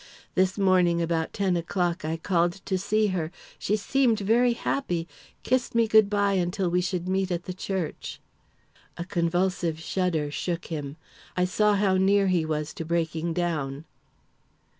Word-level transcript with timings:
This 0.33 0.57
morning, 0.57 0.99
about 0.99 1.31
ten 1.31 1.55
o'clock, 1.55 2.03
I 2.03 2.17
called 2.17 2.53
to 2.65 2.79
see 2.79 3.09
her; 3.13 3.31
she 3.59 3.75
seemed 3.75 4.19
very 4.19 4.53
happy 4.53 5.07
kissed 5.43 5.75
me 5.75 5.87
good 5.87 6.09
bye 6.09 6.33
until 6.33 6.71
we 6.71 6.81
should 6.81 7.07
meet 7.07 7.29
at 7.29 7.43
the 7.43 7.53
church." 7.53 8.19
A 8.97 9.05
convulsive 9.05 9.79
shudder 9.79 10.31
shook 10.31 10.65
him. 10.73 10.97
I 11.37 11.45
saw 11.45 11.75
how 11.75 11.97
near 11.97 12.29
he 12.29 12.45
was 12.47 12.73
to 12.73 12.83
breaking 12.83 13.33
down. 13.33 13.85